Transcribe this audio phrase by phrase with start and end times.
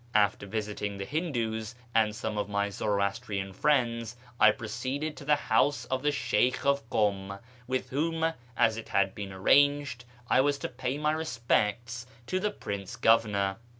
[0.15, 5.85] After visiting the Hindoos and some of my Zoroastrian friends, I proceeded to the house
[5.85, 10.69] of the Sheykli of Kum, with whom, as it had been arranged, I was to
[10.69, 13.57] pay my respects to the Prince Governor.